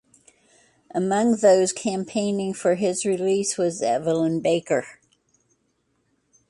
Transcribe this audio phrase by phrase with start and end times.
[0.95, 4.97] Among those campaigning for his release was Evelyn Baker.